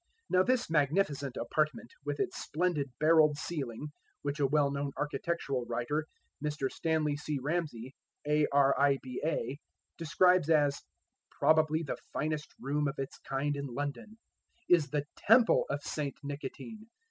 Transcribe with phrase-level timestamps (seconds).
[0.31, 3.89] Now this magnificent apartment, with its splendid barrelled ceiling,
[4.23, 6.07] which a well known architectural writer,
[6.43, 6.71] Mr.
[6.71, 7.37] Stanley C.
[7.39, 7.93] Ramsey,
[8.27, 9.59] A.R.I.B.A.,
[9.99, 10.81] describes as
[11.29, 14.17] "probably the finest room of its kind in London,"
[14.67, 16.89] is the temple of Saint Nicotine.